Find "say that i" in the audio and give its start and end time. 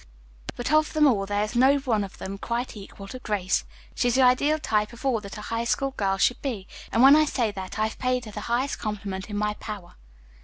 7.25-7.83